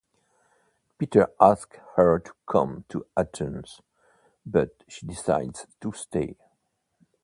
Peter 0.97 1.27
asks 1.39 1.77
her 1.95 2.17
to 2.17 2.33
come 2.47 2.85
to 2.89 3.05
Athens 3.15 3.81
but 4.43 4.83
she 4.87 5.05
decides 5.05 5.67
to 5.79 5.91
stay. 5.91 6.35